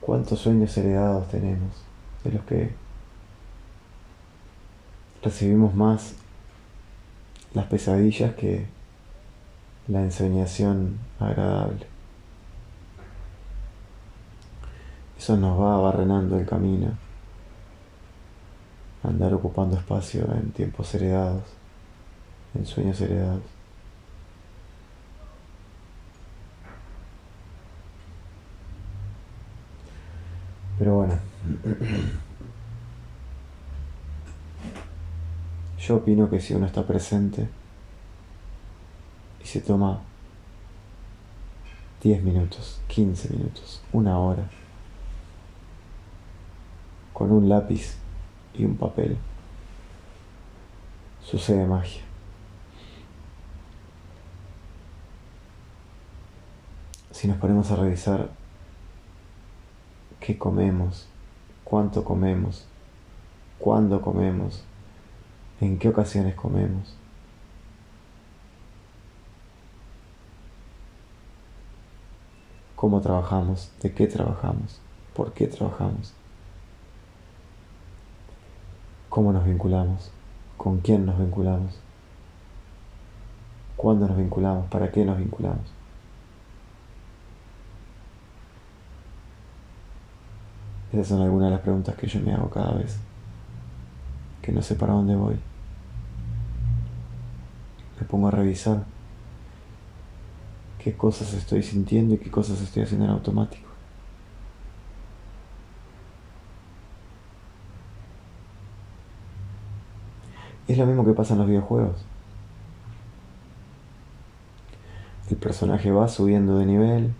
¿Cuántos 0.00 0.40
sueños 0.40 0.76
heredados 0.76 1.28
tenemos? 1.28 1.72
De 2.24 2.32
los 2.32 2.42
que 2.44 2.74
recibimos 5.22 5.74
más 5.74 6.14
las 7.54 7.66
pesadillas 7.66 8.34
que 8.34 8.66
la 9.88 10.02
ensoñación 10.02 10.98
agradable. 11.18 11.89
Eso 15.20 15.36
nos 15.36 15.60
va 15.60 15.76
barrenando 15.76 16.38
el 16.38 16.46
camino, 16.46 16.96
andar 19.02 19.34
ocupando 19.34 19.76
espacio 19.76 20.24
en 20.32 20.50
tiempos 20.52 20.94
heredados, 20.94 21.42
en 22.54 22.64
sueños 22.64 22.98
heredados. 23.02 23.42
Pero 30.78 30.94
bueno. 30.94 31.18
Yo 35.80 35.96
opino 35.96 36.30
que 36.30 36.40
si 36.40 36.54
uno 36.54 36.64
está 36.64 36.86
presente 36.86 37.46
y 39.44 39.46
se 39.46 39.60
toma 39.60 40.00
10 42.02 42.22
minutos, 42.22 42.80
15 42.88 43.28
minutos, 43.34 43.82
una 43.92 44.18
hora, 44.18 44.48
con 47.20 47.32
un 47.32 47.50
lápiz 47.50 47.96
y 48.54 48.64
un 48.64 48.78
papel, 48.78 49.18
sucede 51.22 51.66
magia. 51.66 52.00
Si 57.10 57.28
nos 57.28 57.36
ponemos 57.36 57.70
a 57.70 57.76
revisar 57.76 58.30
qué 60.18 60.38
comemos, 60.38 61.08
cuánto 61.62 62.04
comemos, 62.04 62.66
cuándo 63.58 64.00
comemos, 64.00 64.64
en 65.60 65.78
qué 65.78 65.90
ocasiones 65.90 66.34
comemos. 66.34 66.96
cómo 72.76 73.02
trabajamos, 73.02 73.70
de 73.82 73.92
qué 73.92 74.06
trabajamos, 74.06 74.80
por 75.12 75.34
qué 75.34 75.46
trabajamos, 75.46 76.14
cómo 79.10 79.32
nos 79.32 79.44
vinculamos, 79.44 80.10
con 80.56 80.78
quién 80.78 81.04
nos 81.04 81.18
vinculamos, 81.18 81.78
cuándo 83.76 84.06
nos 84.06 84.16
vinculamos, 84.16 84.66
para 84.68 84.90
qué 84.90 85.04
nos 85.04 85.18
vinculamos. 85.18 85.66
Esas 90.92 91.08
son 91.08 91.22
algunas 91.22 91.48
de 91.48 91.56
las 91.56 91.60
preguntas 91.60 91.96
que 91.96 92.06
yo 92.06 92.20
me 92.20 92.32
hago 92.32 92.48
cada 92.50 92.72
vez, 92.72 92.98
que 94.42 94.52
no 94.52 94.62
sé 94.62 94.76
para 94.76 94.92
dónde 94.92 95.16
voy. 95.16 95.36
Me 98.00 98.06
pongo 98.06 98.28
a 98.28 98.30
revisar 98.30 98.84
qué 100.82 100.96
cosas 100.96 101.34
estoy 101.34 101.62
sintiendo 101.62 102.14
y 102.14 102.18
qué 102.18 102.30
cosas 102.30 102.60
estoy 102.62 102.84
haciendo 102.84 103.06
en 103.06 103.10
automático. 103.10 103.69
Es 110.72 110.78
lo 110.78 110.86
mismo 110.86 111.04
que 111.04 111.12
pasa 111.12 111.34
en 111.34 111.40
los 111.40 111.48
videojuegos. 111.48 112.04
El 115.30 115.36
personaje 115.36 115.90
va 115.90 116.08
subiendo 116.08 116.58
de 116.58 116.66
nivel, 116.66 117.12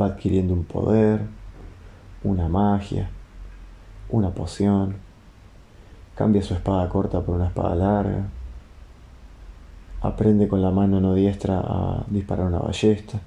va 0.00 0.06
adquiriendo 0.06 0.54
un 0.54 0.64
poder, 0.64 1.22
una 2.22 2.48
magia, 2.48 3.10
una 4.10 4.30
poción, 4.30 4.96
cambia 6.14 6.42
su 6.42 6.54
espada 6.54 6.88
corta 6.88 7.20
por 7.20 7.36
una 7.36 7.46
espada 7.46 7.74
larga, 7.74 8.28
aprende 10.00 10.48
con 10.48 10.62
la 10.62 10.70
mano 10.70 11.00
no 11.00 11.14
diestra 11.14 11.60
a 11.60 12.04
disparar 12.08 12.46
una 12.46 12.58
ballesta, 12.58 13.18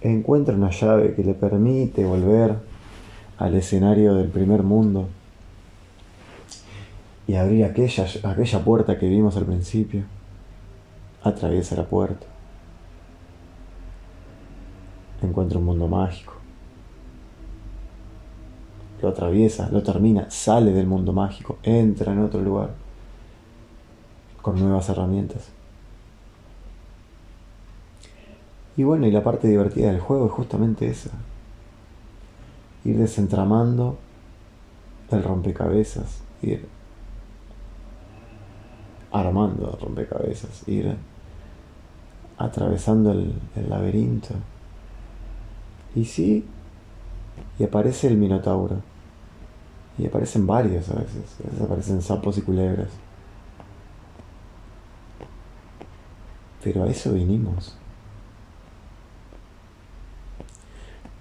encuentra 0.00 0.54
una 0.54 0.70
llave 0.70 1.14
que 1.14 1.22
le 1.22 1.34
permite 1.34 2.04
volver 2.04 2.56
al 3.38 3.54
escenario 3.54 4.14
del 4.14 4.28
primer 4.28 4.62
mundo 4.62 5.08
y 7.26 7.34
abrir 7.34 7.64
aquella, 7.64 8.06
aquella 8.24 8.64
puerta 8.64 8.98
que 8.98 9.08
vimos 9.08 9.36
al 9.36 9.46
principio, 9.46 10.04
atraviesa 11.22 11.76
la 11.76 11.84
puerta 11.84 12.26
encuentra 15.22 15.58
un 15.58 15.64
mundo 15.64 15.88
mágico. 15.88 16.34
Lo 19.02 19.08
atraviesa, 19.08 19.68
lo 19.70 19.82
termina, 19.82 20.30
sale 20.30 20.72
del 20.72 20.86
mundo 20.86 21.12
mágico, 21.12 21.58
entra 21.62 22.12
en 22.12 22.20
otro 22.20 22.40
lugar 22.40 22.70
con 24.40 24.58
nuevas 24.58 24.88
herramientas. 24.88 25.48
Y 28.76 28.84
bueno, 28.84 29.06
y 29.06 29.10
la 29.10 29.22
parte 29.22 29.48
divertida 29.48 29.90
del 29.90 30.00
juego 30.00 30.26
es 30.26 30.32
justamente 30.32 30.88
esa. 30.88 31.10
Ir 32.84 32.98
desentramando 32.98 33.98
el 35.10 35.22
rompecabezas, 35.22 36.22
ir 36.42 36.66
armando 39.20 39.78
rompecabezas, 39.80 40.66
ir 40.68 40.96
atravesando 42.38 43.12
el, 43.12 43.32
el 43.54 43.70
laberinto. 43.70 44.34
Y 45.94 46.04
sí, 46.04 46.44
y 47.58 47.64
aparece 47.64 48.08
el 48.08 48.16
Minotauro. 48.16 48.80
Y 49.98 50.06
aparecen 50.06 50.46
varios 50.46 50.88
a 50.90 50.94
veces. 50.94 51.36
A 51.40 51.48
veces 51.48 51.60
aparecen 51.62 52.02
sapos 52.02 52.36
y 52.38 52.42
culebras. 52.42 52.90
Pero 56.62 56.84
a 56.84 56.88
eso 56.88 57.12
vinimos. 57.12 57.76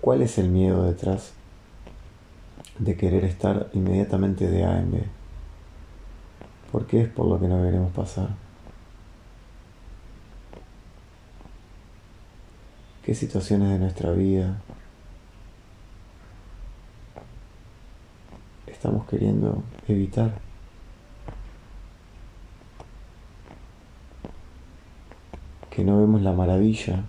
¿Cuál 0.02 0.22
es 0.22 0.38
el 0.38 0.50
miedo 0.50 0.84
detrás 0.84 1.34
de 2.78 2.98
querer 2.98 3.24
estar 3.24 3.70
inmediatamente 3.74 4.48
de 4.50 4.66
A 4.66 4.80
en 4.80 4.92
B? 4.92 5.04
¿Por 6.76 6.88
qué 6.88 7.04
es 7.04 7.08
por 7.08 7.26
lo 7.26 7.40
que 7.40 7.48
no 7.48 7.64
queremos 7.64 7.94
pasar? 7.94 8.28
¿Qué 13.02 13.16
situaciones 13.16 13.70
de 13.70 13.80
nuestra 13.80 14.12
vida 14.12 14.60
estamos 18.68 19.08
queriendo 19.08 19.64
evitar? 19.88 20.38
Que 25.70 25.86
no 25.86 25.98
vemos 25.98 26.24
la 26.24 26.34
maravilla 26.34 27.06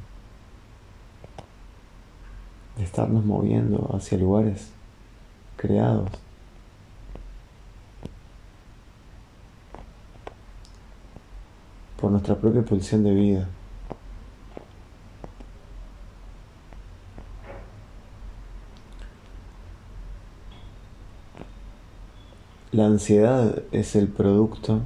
de 2.76 2.84
estarnos 2.84 3.24
moviendo 3.24 3.90
hacia 3.96 4.16
lugares 4.16 4.70
creados. 5.56 6.25
Por 12.00 12.10
nuestra 12.10 12.36
propia 12.36 12.62
pulsión 12.62 13.04
de 13.04 13.14
vida. 13.14 13.48
La 22.72 22.86
ansiedad 22.86 23.62
es 23.72 23.96
el 23.96 24.08
producto 24.08 24.82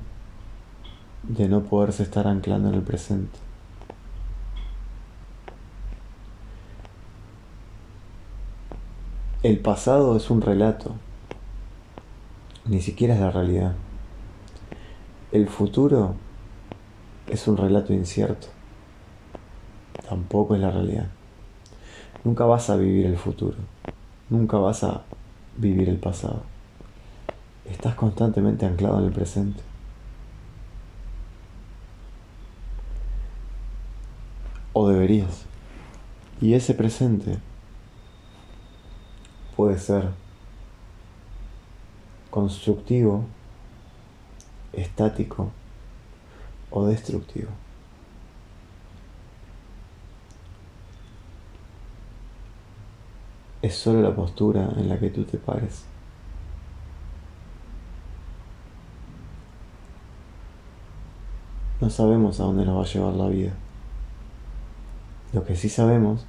de 1.24 1.48
no 1.48 1.62
poderse 1.64 2.04
estar 2.04 2.28
anclando 2.28 2.68
en 2.68 2.74
el 2.74 2.82
presente. 2.82 3.38
El 9.42 9.58
pasado 9.58 10.16
es 10.16 10.30
un 10.30 10.42
relato, 10.42 10.94
ni 12.66 12.80
siquiera 12.80 13.14
es 13.14 13.20
la 13.20 13.30
realidad. 13.30 13.74
El 15.32 15.48
futuro 15.48 16.14
es 17.30 17.46
un 17.46 17.56
relato 17.56 17.92
incierto, 17.92 18.48
tampoco 20.08 20.54
es 20.54 20.60
la 20.60 20.70
realidad. 20.70 21.08
Nunca 22.24 22.44
vas 22.44 22.68
a 22.70 22.76
vivir 22.76 23.06
el 23.06 23.16
futuro, 23.16 23.56
nunca 24.28 24.58
vas 24.58 24.84
a 24.84 25.02
vivir 25.56 25.88
el 25.88 25.98
pasado. 25.98 26.42
Estás 27.64 27.94
constantemente 27.94 28.66
anclado 28.66 28.98
en 28.98 29.06
el 29.06 29.12
presente. 29.12 29.62
O 34.72 34.88
deberías. 34.88 35.44
Y 36.40 36.54
ese 36.54 36.74
presente 36.74 37.38
puede 39.56 39.78
ser 39.78 40.08
constructivo, 42.30 43.24
estático 44.72 45.52
o 46.70 46.86
destructivo. 46.86 47.50
Es 53.62 53.74
solo 53.74 54.00
la 54.00 54.14
postura 54.14 54.70
en 54.76 54.88
la 54.88 54.98
que 54.98 55.10
tú 55.10 55.24
te 55.24 55.36
pares. 55.36 55.84
No 61.80 61.88
sabemos 61.90 62.40
a 62.40 62.44
dónde 62.44 62.64
nos 62.64 62.76
va 62.76 62.82
a 62.82 62.92
llevar 62.92 63.14
la 63.14 63.28
vida. 63.28 63.52
Lo 65.32 65.44
que 65.44 65.56
sí 65.56 65.68
sabemos 65.68 66.26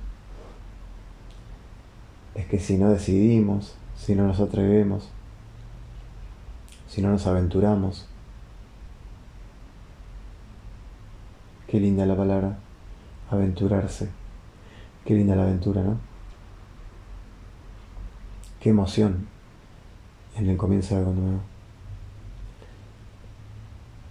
es 2.36 2.46
que 2.46 2.60
si 2.60 2.78
no 2.78 2.90
decidimos, 2.90 3.76
si 3.96 4.16
no 4.16 4.28
nos 4.28 4.40
atrevemos, 4.40 5.10
si 6.88 7.02
no 7.02 7.10
nos 7.10 7.28
aventuramos, 7.28 8.08
qué 11.72 11.80
linda 11.80 12.06
la 12.06 12.18
palabra, 12.18 12.60
aventurarse, 13.30 14.10
qué 15.06 15.14
linda 15.14 15.38
la 15.38 15.44
aventura, 15.44 15.82
¿no? 15.82 15.98
Qué 18.60 18.72
emoción 18.72 19.26
en 20.36 20.50
el 20.50 20.58
comienzo 20.58 20.96
de 20.96 21.00
algo 21.00 21.14
nuevo. 21.14 21.40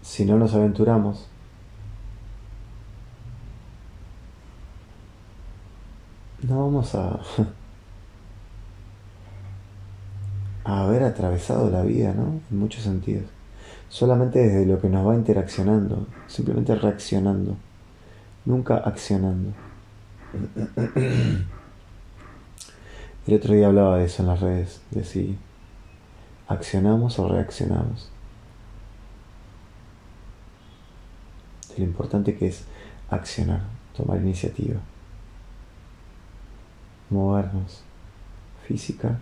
Si 0.00 0.24
no 0.24 0.38
nos 0.38 0.54
aventuramos, 0.54 1.28
no 6.42 6.64
vamos 6.64 6.94
a 6.94 7.20
a 10.64 10.84
haber 10.84 11.02
atravesado 11.02 11.68
la 11.68 11.82
vida, 11.82 12.14
¿no? 12.14 12.40
En 12.50 12.58
muchos 12.58 12.84
sentidos. 12.84 13.26
Solamente 13.90 14.38
desde 14.38 14.64
lo 14.66 14.80
que 14.80 14.88
nos 14.88 15.06
va 15.06 15.16
interaccionando, 15.16 16.06
simplemente 16.28 16.76
reaccionando, 16.76 17.56
nunca 18.44 18.76
accionando. 18.76 19.52
El 23.26 23.34
otro 23.34 23.52
día 23.52 23.66
hablaba 23.66 23.98
de 23.98 24.04
eso 24.04 24.22
en 24.22 24.28
las 24.28 24.40
redes, 24.40 24.80
de 24.92 25.04
si 25.04 25.36
accionamos 26.46 27.18
o 27.18 27.28
reaccionamos. 27.28 28.08
Lo 31.76 31.84
importante 31.84 32.36
que 32.36 32.46
es 32.46 32.64
accionar, 33.10 33.62
tomar 33.96 34.20
iniciativa, 34.20 34.78
movernos 37.10 37.82
física 38.66 39.18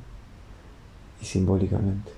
y 1.23 1.25
simbólicamente. 1.25 2.18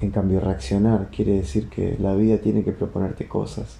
En 0.00 0.10
cambio, 0.10 0.40
reaccionar 0.40 1.08
quiere 1.10 1.32
decir 1.32 1.68
que 1.68 1.96
la 1.98 2.14
vida 2.14 2.38
tiene 2.38 2.62
que 2.62 2.72
proponerte 2.72 3.26
cosas. 3.26 3.78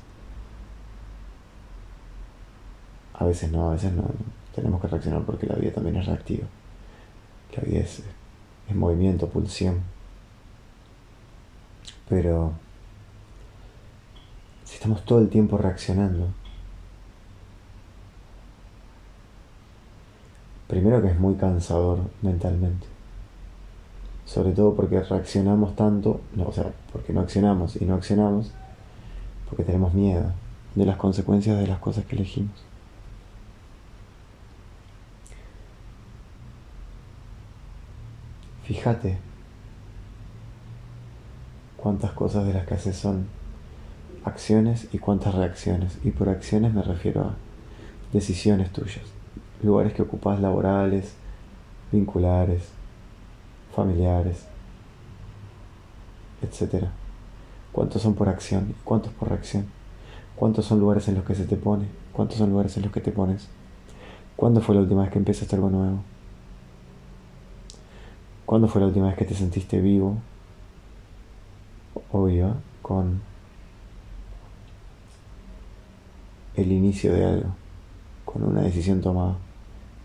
A 3.14 3.24
veces 3.24 3.50
no, 3.52 3.70
a 3.70 3.72
veces 3.74 3.92
no. 3.92 4.04
Tenemos 4.54 4.80
que 4.80 4.88
reaccionar 4.88 5.22
porque 5.24 5.46
la 5.46 5.54
vida 5.56 5.72
también 5.72 5.96
es 5.96 6.06
reactiva. 6.06 6.46
La 7.56 7.62
vida 7.62 7.80
es, 7.80 8.02
movimiento, 8.74 9.28
pulsión. 9.28 9.80
Pero 12.08 12.52
si 14.64 14.74
estamos 14.74 15.04
todo 15.04 15.20
el 15.20 15.28
tiempo 15.28 15.56
reaccionando, 15.56 16.28
Primero 20.68 21.00
que 21.00 21.08
es 21.08 21.18
muy 21.18 21.34
cansador 21.36 21.98
mentalmente. 22.20 22.86
Sobre 24.28 24.52
todo 24.52 24.74
porque 24.74 25.00
reaccionamos 25.00 25.74
tanto, 25.74 26.20
no, 26.36 26.48
o 26.48 26.52
sea, 26.52 26.70
porque 26.92 27.14
no 27.14 27.22
accionamos 27.22 27.80
y 27.80 27.86
no 27.86 27.94
accionamos, 27.94 28.52
porque 29.48 29.64
tenemos 29.64 29.94
miedo 29.94 30.32
de 30.74 30.84
las 30.84 30.98
consecuencias 30.98 31.58
de 31.58 31.66
las 31.66 31.78
cosas 31.78 32.04
que 32.04 32.14
elegimos. 32.14 32.52
Fíjate 38.64 39.16
cuántas 41.78 42.12
cosas 42.12 42.46
de 42.46 42.52
las 42.52 42.66
que 42.66 42.74
haces 42.74 42.96
son 42.96 43.26
acciones 44.24 44.88
y 44.92 44.98
cuántas 44.98 45.34
reacciones. 45.34 45.96
Y 46.04 46.10
por 46.10 46.28
acciones 46.28 46.74
me 46.74 46.82
refiero 46.82 47.22
a 47.22 47.34
decisiones 48.12 48.70
tuyas 48.72 49.06
lugares 49.62 49.92
que 49.92 50.02
ocupas 50.02 50.40
laborales, 50.40 51.14
vinculares, 51.90 52.68
familiares, 53.78 54.44
etc. 56.42 56.86
¿Cuántos 57.72 58.02
son 58.02 58.14
por 58.14 58.28
acción 58.28 58.68
y 58.70 58.72
cuántos 58.84 59.12
por 59.12 59.28
reacción? 59.28 59.66
¿Cuántos 60.34 60.64
son 60.66 60.80
lugares 60.80 61.06
en 61.08 61.14
los 61.14 61.24
que 61.24 61.34
se 61.34 61.44
te 61.44 61.56
pone? 61.56 61.86
¿Cuántos 62.12 62.38
son 62.38 62.50
lugares 62.50 62.76
en 62.76 62.82
los 62.82 62.92
que 62.92 63.00
te 63.00 63.12
pones? 63.12 63.48
¿Cuándo 64.36 64.60
fue 64.60 64.74
la 64.74 64.80
última 64.80 65.02
vez 65.02 65.12
que 65.12 65.18
empezaste 65.18 65.54
algo 65.54 65.70
nuevo? 65.70 66.00
¿Cuándo 68.46 68.66
fue 68.68 68.80
la 68.80 68.88
última 68.88 69.06
vez 69.06 69.16
que 69.16 69.24
te 69.24 69.34
sentiste 69.34 69.80
vivo 69.80 70.16
o 72.10 72.24
viva 72.24 72.56
con 72.82 73.20
el 76.56 76.72
inicio 76.72 77.12
de 77.12 77.24
algo, 77.24 77.50
con 78.24 78.42
una 78.42 78.62
decisión 78.62 79.00
tomada? 79.00 79.36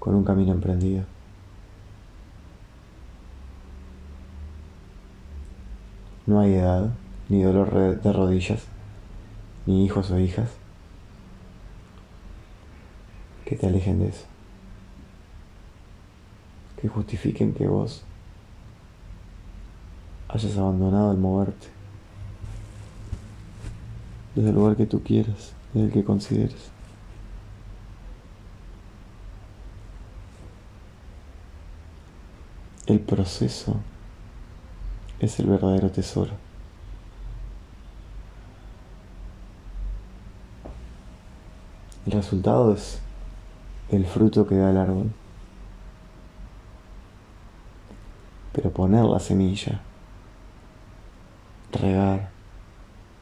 con 0.04 0.16
un 0.16 0.26
camino 0.26 0.52
emprendido. 0.52 1.06
No 6.26 6.40
hay 6.40 6.54
edad, 6.56 6.90
ni 7.30 7.44
dolor 7.44 8.02
de 8.02 8.14
rodillas, 8.14 8.64
ni 9.66 9.86
hijos 9.86 10.12
o 10.12 10.20
hijas 10.20 10.50
que 13.46 13.56
te 13.56 13.68
alejen 13.68 14.00
de 14.00 14.08
eso. 14.08 14.26
Que 16.82 16.88
justifiquen 16.88 17.54
que 17.54 17.68
vos 17.68 18.04
hayas 20.30 20.58
abandonado 20.58 21.12
el 21.12 21.18
moverte 21.18 21.68
desde 24.36 24.50
el 24.50 24.56
lugar 24.56 24.76
que 24.76 24.86
tú 24.86 25.04
quieras, 25.04 25.54
desde 25.74 25.88
el 25.88 25.94
que 25.94 26.04
consideres. 26.04 26.72
El 32.88 33.00
proceso 33.00 33.78
es 35.24 35.40
el 35.40 35.48
verdadero 35.48 35.90
tesoro. 35.90 36.34
El 42.06 42.12
resultado 42.12 42.74
es 42.74 43.00
el 43.90 44.06
fruto 44.06 44.46
que 44.46 44.56
da 44.56 44.72
el 44.72 44.78
árbol. 44.78 45.12
Pero 48.52 48.72
poner 48.72 49.06
la 49.06 49.20
semilla, 49.20 49.82
regar, 51.72 52.30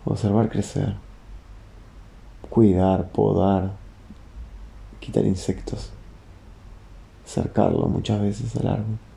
observar 0.04 0.50
crecer, 0.50 0.96
cuidar, 2.50 3.10
podar, 3.12 3.74
quitar 5.00 5.24
insectos, 5.26 5.92
cercarlo 7.26 7.88
muchas 7.88 8.20
veces 8.20 8.56
al 8.58 8.68
árbol. 8.68 9.11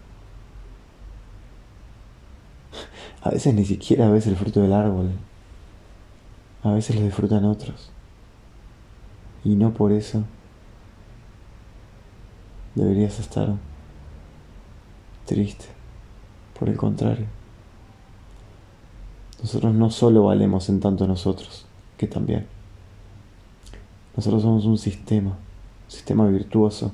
A 3.25 3.31
veces 3.31 3.55
ni 3.55 3.65
siquiera 3.65 4.11
ves 4.11 4.27
el 4.27 4.37
fruto 4.37 4.61
del 4.61 4.75
árbol. 4.75 5.11
A 6.63 6.73
veces 6.73 6.95
lo 6.95 7.03
disfrutan 7.03 7.47
otros. 7.47 7.91
Y 9.45 9.57
no 9.57 9.73
por 9.73 9.93
eso 9.93 10.25
deberías 12.75 13.19
estar 13.19 13.55
triste. 15.25 15.65
Por 16.59 16.69
el 16.69 16.77
contrario. 16.77 17.27
Nosotros 19.41 19.75
no 19.75 19.91
solo 19.91 20.25
valemos 20.25 20.69
en 20.69 20.81
tanto 20.81 21.07
nosotros, 21.07 21.67
que 21.97 22.07
también. 22.07 22.47
Nosotros 24.17 24.43
somos 24.43 24.67
un 24.67 24.79
sistema, 24.79 25.31
un 25.31 25.91
sistema 25.91 26.27
virtuoso 26.29 26.93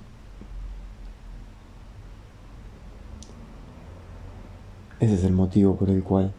Ese 5.00 5.14
es 5.14 5.24
el 5.24 5.32
motivo 5.32 5.76
por 5.76 5.88
el 5.88 6.02
cual 6.02 6.30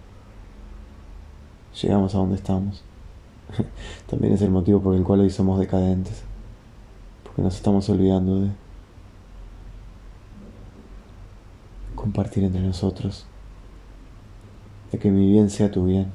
llegamos 1.82 2.14
a 2.14 2.20
donde 2.20 2.36
estamos. 2.36 2.84
También 4.08 4.34
es 4.34 4.42
el 4.44 4.52
motivo 4.52 4.80
por 4.80 4.96
el 4.96 5.04
cual 5.04 5.22
hoy 5.22 5.32
somos 5.32 5.60
decadentes. 5.60 6.22
Porque 7.24 7.42
nos 7.42 7.56
estamos 7.56 7.90
olvidando 7.90 8.42
de 8.42 8.50
compartir 11.96 12.44
entre 12.44 12.62
nosotros. 12.62 13.26
De 14.92 15.00
que 15.00 15.10
mi 15.10 15.32
bien 15.32 15.50
sea 15.50 15.72
tu 15.72 15.86
bien. 15.86 16.14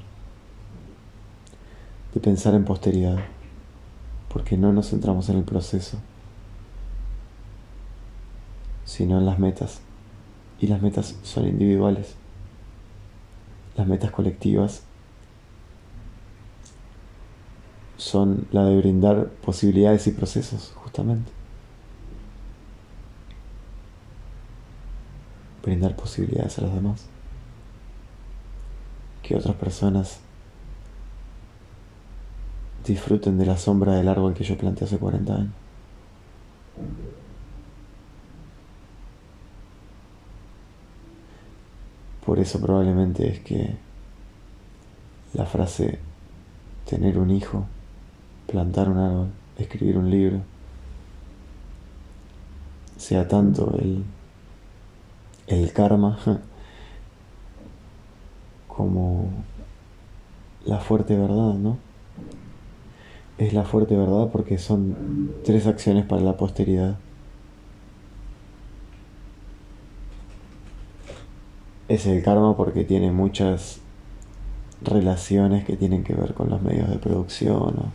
De 2.15 2.21
pensar 2.21 2.55
en 2.55 2.65
posteridad. 2.65 3.19
Porque 4.33 4.57
no 4.57 4.73
nos 4.73 4.91
centramos 4.91 5.29
en 5.31 5.39
el 5.39 5.45
proceso, 5.45 5.99
sino 8.85 9.19
en 9.19 9.27
las 9.27 9.41
metas. 9.41 9.81
Y 10.61 10.69
las 10.69 10.81
metas 10.81 11.17
son 11.25 11.49
individuales 11.49 12.15
las 13.77 13.87
metas 13.87 14.11
colectivas 14.11 14.83
son 17.97 18.47
la 18.53 18.65
de 18.65 18.77
brindar 18.77 19.29
posibilidades 19.45 20.07
y 20.07 20.13
procesos, 20.13 20.73
justamente. 20.77 21.31
Brindar 25.63 25.97
posibilidades 25.97 26.59
a 26.59 26.63
los 26.63 26.75
demás. 26.75 27.07
Que 29.23 29.35
otras 29.35 29.57
personas 29.57 30.21
disfruten 32.87 33.39
de 33.39 33.47
la 33.47 33.57
sombra 33.57 33.95
del 33.95 34.09
árbol 34.09 34.35
que 34.35 34.45
yo 34.45 34.57
planté 34.57 34.85
hace 34.85 34.99
40 34.99 35.35
años. 35.35 35.53
Por 42.27 42.41
eso 42.41 42.61
probablemente 42.61 43.29
es 43.29 43.39
que 43.39 43.77
la 45.33 45.47
frase 45.47 46.01
tener 46.85 47.19
un 47.19 47.31
hijo, 47.31 47.67
plantar 48.49 48.89
un 48.89 48.99
árbol, 48.99 49.29
escribir 49.57 49.97
un 49.97 50.11
libro, 50.11 50.41
sea 52.97 53.29
tanto 53.29 53.79
el, 53.79 54.03
el 55.47 55.73
karma 55.73 56.19
como 58.67 59.31
la 60.65 60.81
fuerte 60.81 61.17
verdad, 61.17 61.55
¿no? 61.55 61.79
Es 63.39 63.53
la 63.53 63.63
fuerte 63.63 63.97
verdad 63.97 64.31
porque 64.33 64.59
son 64.59 65.33
tres 65.45 65.69
acciones 65.69 66.05
para 66.07 66.23
la 66.23 66.37
posteridad. 66.37 66.97
Es 71.89 72.07
el 72.07 72.23
karma 72.23 72.57
porque 72.57 72.85
tiene 72.85 73.13
muchas 73.13 73.81
relaciones 74.83 75.65
que 75.65 75.77
tienen 75.77 76.05
que 76.05 76.15
ver 76.15 76.35
con 76.35 76.51
los 76.51 76.61
medios 76.63 76.91
de 76.91 76.99
producción 76.99 77.93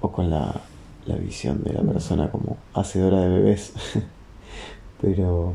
o, 0.00 0.12
con 0.12 0.30
la, 0.30 0.60
la 1.06 1.16
visión 1.16 1.62
de 1.64 1.72
la 1.72 1.82
persona 1.82 2.30
como 2.30 2.58
hacedora 2.74 3.20
de 3.20 3.28
bebés. 3.28 3.72
Pero 5.00 5.54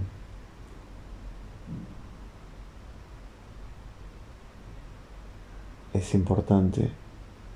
es 5.93 6.13
importante 6.15 6.89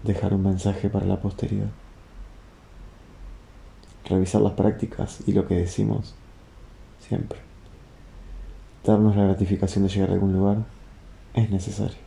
dejar 0.04 0.34
un 0.34 0.44
mensaje 0.44 0.90
para 0.90 1.06
la 1.06 1.20
posteridad. 1.22 1.70
Revisar 4.06 4.42
las 4.42 4.54
prácticas 4.54 5.22
y 5.26 5.34
lo 5.34 5.48
que 5.48 5.56
decimos 5.56 6.16
siempre 7.00 7.48
darnos 8.88 9.16
la 9.16 9.26
gratificación 9.26 9.84
de 9.84 9.90
llegar 9.90 10.10
a 10.10 10.14
algún 10.14 10.34
lugar 10.34 10.58
es 11.34 11.50
necesario. 11.50 11.98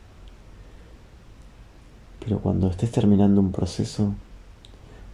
Pero 2.19 2.39
cuando 2.39 2.69
estés 2.69 2.91
terminando 2.91 3.39
un 3.39 3.51
proceso, 3.51 4.13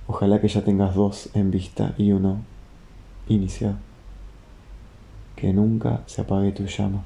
ojalá 0.07 0.41
que 0.41 0.47
ya 0.47 0.63
tengas 0.63 0.95
dos 0.95 1.29
en 1.33 1.51
vista 1.51 1.93
y 1.97 2.11
uno 2.11 2.41
iniciado. 3.27 3.75
Que 5.35 5.53
nunca 5.53 6.03
se 6.07 6.21
apague 6.21 6.51
tu 6.51 6.65
llama. 6.65 7.03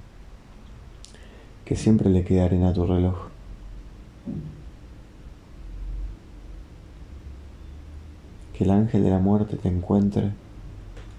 Que 1.66 1.76
siempre 1.76 2.10
le 2.10 2.24
quede 2.24 2.42
arena 2.42 2.70
a 2.70 2.74
tu 2.74 2.86
reloj. 2.86 3.16
Que 8.54 8.64
el 8.64 8.72
ángel 8.72 9.04
de 9.04 9.10
la 9.10 9.20
muerte 9.20 9.58
te 9.58 9.68
encuentre 9.68 10.32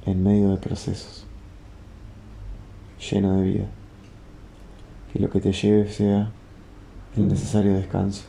en 0.06 0.22
medio 0.22 0.50
de 0.50 0.56
procesos 0.56 1.26
lleno 3.10 3.36
de 3.36 3.42
vida. 3.42 3.66
Que 5.12 5.18
lo 5.18 5.30
que 5.30 5.40
te 5.40 5.52
lleve 5.52 5.90
sea 5.90 6.30
el 7.16 7.28
necesario 7.28 7.74
descanso 7.74 8.24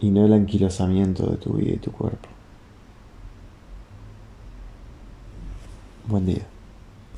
y 0.00 0.10
no 0.10 0.24
el 0.24 0.32
anquilosamiento 0.32 1.26
de 1.26 1.36
tu 1.36 1.54
vida 1.54 1.72
y 1.74 1.78
tu 1.78 1.92
cuerpo. 1.92 2.28
Buen 6.06 6.24
día. 6.24 6.57